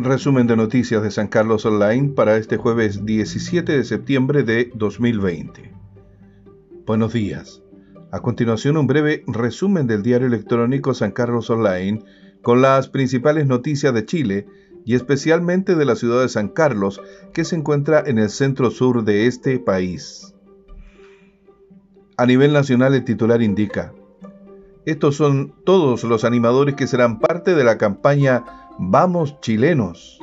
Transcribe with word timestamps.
Resumen 0.00 0.46
de 0.46 0.54
noticias 0.54 1.02
de 1.02 1.10
San 1.10 1.26
Carlos 1.26 1.66
Online 1.66 2.10
para 2.10 2.36
este 2.36 2.56
jueves 2.56 3.04
17 3.04 3.78
de 3.78 3.82
septiembre 3.82 4.44
de 4.44 4.70
2020. 4.76 5.72
Buenos 6.86 7.12
días. 7.12 7.64
A 8.12 8.20
continuación 8.20 8.76
un 8.76 8.86
breve 8.86 9.24
resumen 9.26 9.88
del 9.88 10.04
diario 10.04 10.28
electrónico 10.28 10.94
San 10.94 11.10
Carlos 11.10 11.50
Online 11.50 12.04
con 12.42 12.62
las 12.62 12.86
principales 12.86 13.48
noticias 13.48 13.92
de 13.92 14.04
Chile 14.04 14.46
y 14.84 14.94
especialmente 14.94 15.74
de 15.74 15.84
la 15.84 15.96
ciudad 15.96 16.20
de 16.20 16.28
San 16.28 16.46
Carlos 16.46 17.00
que 17.32 17.44
se 17.44 17.56
encuentra 17.56 18.00
en 18.06 18.18
el 18.18 18.30
centro 18.30 18.70
sur 18.70 19.02
de 19.02 19.26
este 19.26 19.58
país. 19.58 20.32
A 22.16 22.24
nivel 22.24 22.52
nacional 22.52 22.94
el 22.94 23.02
titular 23.02 23.42
indica, 23.42 23.92
estos 24.86 25.16
son 25.16 25.54
todos 25.64 26.04
los 26.04 26.22
animadores 26.22 26.76
que 26.76 26.86
serán 26.86 27.18
parte 27.18 27.56
de 27.56 27.64
la 27.64 27.78
campaña 27.78 28.67
Vamos 28.78 29.40
chilenos. 29.40 30.20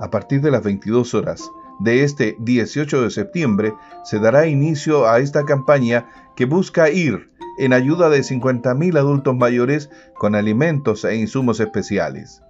A 0.00 0.10
partir 0.10 0.40
de 0.40 0.52
las 0.52 0.62
22 0.62 1.14
horas 1.14 1.50
de 1.80 2.04
este 2.04 2.36
18 2.38 3.02
de 3.02 3.10
septiembre 3.10 3.74
se 4.04 4.20
dará 4.20 4.46
inicio 4.46 5.08
a 5.08 5.18
esta 5.18 5.44
campaña 5.44 6.06
que 6.36 6.44
busca 6.44 6.90
ir 6.90 7.32
en 7.58 7.72
ayuda 7.72 8.08
de 8.08 8.20
50.000 8.20 8.96
adultos 8.96 9.36
mayores 9.36 9.90
con 10.14 10.36
alimentos 10.36 11.04
e 11.04 11.16
insumos 11.16 11.58
especiales. 11.58 12.40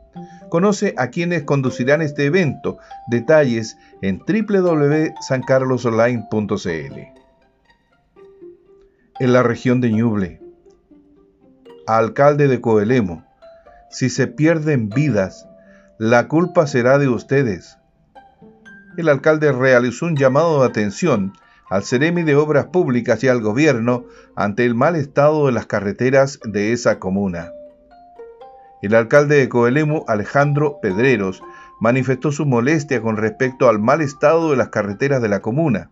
Conoce 0.51 0.92
a 0.98 1.09
quienes 1.09 1.45
conducirán 1.45 2.03
este 2.03 2.27
evento. 2.27 2.77
Detalles 3.09 3.78
en 4.03 4.19
www.sancarlosonline.cl. 4.19 6.98
En 9.20 9.33
la 9.33 9.42
región 9.42 9.80
de 9.80 9.91
Ñuble, 9.92 10.42
alcalde 11.87 12.48
de 12.48 12.61
Coelemo, 12.61 13.25
si 13.91 14.10
se 14.10 14.27
pierden 14.27 14.88
vidas, 14.88 15.48
la 15.98 16.28
culpa 16.28 16.66
será 16.66 16.98
de 16.98 17.08
ustedes. 17.08 17.78
El 18.97 19.08
alcalde 19.08 19.53
realizó 19.53 20.06
un 20.06 20.17
llamado 20.17 20.61
de 20.61 20.67
atención 20.67 21.33
al 21.70 21.84
Ceremi 21.84 22.22
de 22.22 22.36
Obras 22.36 22.66
Públicas 22.66 23.22
y 23.25 23.28
al 23.28 23.41
gobierno 23.41 24.05
ante 24.36 24.64
el 24.64 24.75
mal 24.75 24.97
estado 24.97 25.47
de 25.47 25.53
las 25.53 25.66
carreteras 25.66 26.41
de 26.44 26.72
esa 26.72 26.98
comuna. 26.98 27.53
El 28.83 28.94
alcalde 28.94 29.36
de 29.36 29.48
Coelemu, 29.48 30.05
Alejandro 30.06 30.78
Pedreros, 30.81 31.42
manifestó 31.81 32.33
su 32.33 32.47
molestia 32.47 33.00
con 33.00 33.16
respecto 33.16 33.69
al 33.69 33.78
mal 33.78 34.00
estado 34.00 34.50
de 34.50 34.56
las 34.56 34.69
carreteras 34.69 35.20
de 35.22 35.28
la 35.28 35.41
comuna, 35.41 35.91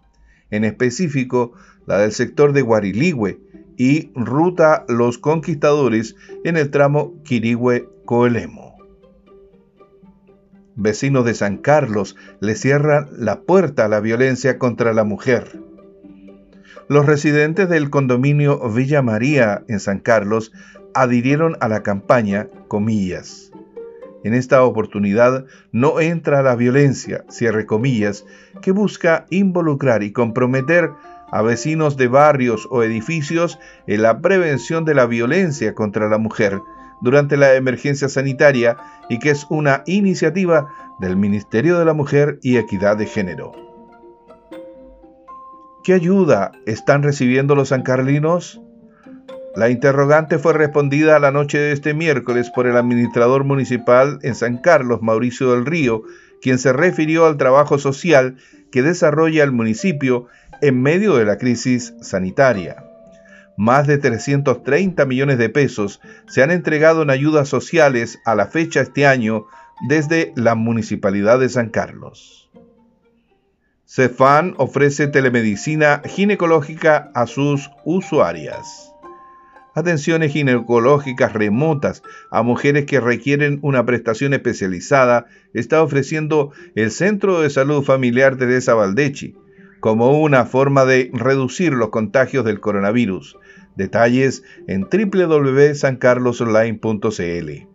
en 0.50 0.64
específico 0.64 1.52
la 1.86 1.98
del 1.98 2.12
sector 2.12 2.52
de 2.52 2.62
Guariligüe, 2.62 3.40
y 3.76 4.10
Ruta 4.14 4.84
Los 4.88 5.18
Conquistadores 5.18 6.16
en 6.44 6.56
el 6.56 6.70
tramo 6.70 7.14
Quirigüe-Coelemo. 7.24 8.76
Vecinos 10.74 11.24
de 11.24 11.34
San 11.34 11.56
Carlos 11.56 12.16
le 12.40 12.54
cierran 12.54 13.08
la 13.12 13.40
puerta 13.40 13.86
a 13.86 13.88
la 13.88 14.00
violencia 14.00 14.58
contra 14.58 14.92
la 14.92 15.04
mujer. 15.04 15.60
Los 16.88 17.06
residentes 17.06 17.68
del 17.68 17.90
condominio 17.90 18.60
Villa 18.70 19.02
María 19.02 19.64
en 19.68 19.80
San 19.80 20.00
Carlos 20.00 20.52
adhirieron 20.94 21.56
a 21.60 21.68
la 21.68 21.82
campaña, 21.82 22.48
comillas. 22.68 23.50
En 24.22 24.34
esta 24.34 24.62
oportunidad 24.64 25.46
no 25.72 26.00
entra 26.00 26.42
la 26.42 26.56
violencia, 26.56 27.24
cierre 27.28 27.64
comillas, 27.64 28.24
que 28.60 28.72
busca 28.72 29.26
involucrar 29.30 30.02
y 30.02 30.12
comprometer 30.12 30.90
a 31.30 31.42
vecinos 31.42 31.96
de 31.96 32.08
barrios 32.08 32.66
o 32.70 32.82
edificios 32.82 33.58
en 33.86 34.02
la 34.02 34.20
prevención 34.20 34.84
de 34.84 34.94
la 34.94 35.06
violencia 35.06 35.74
contra 35.74 36.08
la 36.08 36.18
mujer 36.18 36.60
durante 37.00 37.36
la 37.36 37.54
emergencia 37.54 38.08
sanitaria 38.08 38.76
y 39.08 39.18
que 39.18 39.30
es 39.30 39.46
una 39.50 39.82
iniciativa 39.86 40.68
del 40.98 41.16
Ministerio 41.16 41.78
de 41.78 41.84
la 41.84 41.92
Mujer 41.92 42.38
y 42.42 42.56
Equidad 42.56 42.96
de 42.96 43.06
Género. 43.06 43.52
¿Qué 45.84 45.92
ayuda 45.92 46.52
están 46.66 47.02
recibiendo 47.02 47.54
los 47.54 47.68
sancarlinos? 47.68 48.60
La 49.54 49.70
interrogante 49.70 50.38
fue 50.38 50.52
respondida 50.52 51.18
la 51.18 51.30
noche 51.30 51.58
de 51.58 51.72
este 51.72 51.94
miércoles 51.94 52.50
por 52.54 52.66
el 52.66 52.76
administrador 52.76 53.44
municipal 53.44 54.18
en 54.22 54.34
San 54.34 54.58
Carlos, 54.58 55.00
Mauricio 55.00 55.52
del 55.52 55.64
Río, 55.64 56.02
quien 56.42 56.58
se 56.58 56.72
refirió 56.72 57.24
al 57.26 57.36
trabajo 57.36 57.78
social 57.78 58.36
que 58.70 58.82
desarrolla 58.82 59.44
el 59.44 59.52
municipio 59.52 60.26
en 60.60 60.82
medio 60.82 61.16
de 61.16 61.24
la 61.24 61.38
crisis 61.38 61.94
sanitaria. 62.00 62.84
Más 63.56 63.86
de 63.86 63.96
330 63.96 65.06
millones 65.06 65.38
de 65.38 65.48
pesos 65.48 66.00
se 66.28 66.42
han 66.42 66.50
entregado 66.50 67.02
en 67.02 67.10
ayudas 67.10 67.48
sociales 67.48 68.18
a 68.24 68.34
la 68.34 68.46
fecha 68.46 68.80
este 68.80 69.06
año 69.06 69.46
desde 69.88 70.32
la 70.36 70.54
Municipalidad 70.54 71.38
de 71.38 71.48
San 71.48 71.70
Carlos. 71.70 72.50
Cefan 73.86 74.54
ofrece 74.58 75.06
telemedicina 75.06 76.02
ginecológica 76.04 77.10
a 77.14 77.26
sus 77.26 77.70
usuarias. 77.84 78.92
Atenciones 79.74 80.32
ginecológicas 80.32 81.32
remotas 81.32 82.02
a 82.30 82.42
mujeres 82.42 82.84
que 82.86 83.00
requieren 83.00 83.58
una 83.62 83.86
prestación 83.86 84.34
especializada 84.34 85.26
está 85.54 85.82
ofreciendo 85.82 86.50
el 86.74 86.90
Centro 86.90 87.40
de 87.40 87.50
Salud 87.50 87.84
Familiar 87.84 88.36
Teresa 88.36 88.74
Valdechi 88.74 89.36
como 89.86 90.18
una 90.18 90.44
forma 90.46 90.84
de 90.84 91.12
reducir 91.12 91.72
los 91.72 91.90
contagios 91.90 92.44
del 92.44 92.58
coronavirus. 92.58 93.38
Detalles 93.76 94.42
en 94.66 94.88
www.sancarlosonline.cl. 94.90 97.68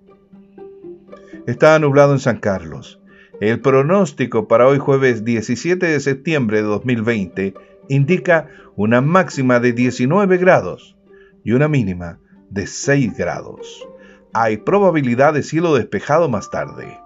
Está 1.47 1.79
nublado 1.79 2.11
en 2.11 2.19
San 2.19 2.39
Carlos. 2.39 2.99
El 3.39 3.61
pronóstico 3.61 4.49
para 4.49 4.67
hoy 4.67 4.77
jueves 4.77 5.23
17 5.23 5.85
de 5.85 6.01
septiembre 6.01 6.57
de 6.57 6.63
2020 6.63 7.53
indica 7.87 8.49
una 8.75 8.99
máxima 8.99 9.61
de 9.61 9.71
19 9.71 10.37
grados 10.37 10.97
y 11.45 11.53
una 11.53 11.69
mínima 11.69 12.19
de 12.49 12.67
6 12.67 13.15
grados. 13.15 13.87
Hay 14.33 14.57
probabilidad 14.57 15.33
de 15.33 15.43
cielo 15.43 15.75
despejado 15.75 16.27
más 16.27 16.49
tarde. 16.49 16.99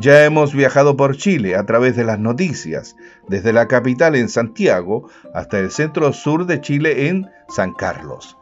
Ya 0.00 0.24
hemos 0.24 0.54
viajado 0.54 0.96
por 0.96 1.16
Chile 1.16 1.56
a 1.56 1.66
través 1.66 1.96
de 1.96 2.04
las 2.04 2.20
noticias, 2.20 2.94
desde 3.26 3.52
la 3.52 3.66
capital 3.66 4.14
en 4.14 4.28
Santiago 4.28 5.10
hasta 5.34 5.58
el 5.58 5.72
centro 5.72 6.12
sur 6.12 6.46
de 6.46 6.60
Chile 6.60 7.08
en 7.08 7.28
San 7.48 7.72
Carlos. 7.72 8.36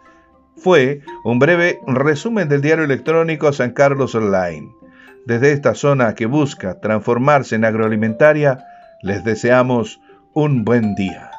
Fue 0.58 1.00
un 1.24 1.38
breve 1.38 1.80
resumen 1.86 2.50
del 2.50 2.60
diario 2.60 2.84
electrónico 2.84 3.54
San 3.54 3.70
Carlos 3.70 4.14
Online. 4.14 4.70
Desde 5.24 5.52
esta 5.52 5.74
zona 5.74 6.14
que 6.14 6.26
busca 6.26 6.78
transformarse 6.78 7.54
en 7.54 7.64
agroalimentaria, 7.64 8.58
les 9.00 9.24
deseamos 9.24 9.98
un 10.34 10.62
buen 10.62 10.94
día. 10.94 11.30